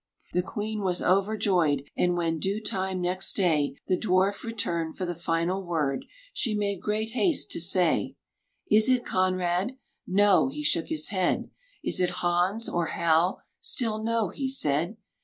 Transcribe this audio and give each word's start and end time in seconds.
_"The 0.33 0.41
queen 0.41 0.81
was 0.81 1.03
overjoyed, 1.03 1.83
And 1.95 2.17
when, 2.17 2.39
due 2.39 2.59
time 2.59 3.01
next 3.03 3.33
day, 3.33 3.75
The 3.85 3.99
dwarf 3.99 4.41
returned 4.43 4.97
for 4.97 5.05
the 5.05 5.13
final 5.13 5.63
word, 5.63 6.05
She 6.33 6.55
made 6.55 6.81
great 6.81 7.11
haste 7.11 7.51
to 7.51 7.59
say: 7.61 8.15
"Is 8.71 8.89
it 8.89 9.03
Conrade?" 9.05 9.77
"No," 10.07 10.47
he 10.47 10.63
shook 10.63 10.87
his 10.87 11.09
head. 11.09 11.51
"Is 11.83 11.99
it 11.99 12.09
Hans? 12.25 12.67
or 12.67 12.87
Hal?" 12.87 13.43
Still 13.61 14.03
"No," 14.03 14.29
he 14.29 14.49
said. 14.49 14.97